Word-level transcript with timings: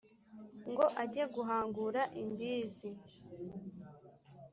ngo 0.69 0.85
ajye 1.03 1.23
guhangura 1.35 2.01
imbizi. 2.21 2.89